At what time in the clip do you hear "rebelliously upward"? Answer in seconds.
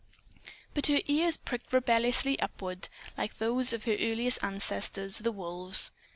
1.71-2.89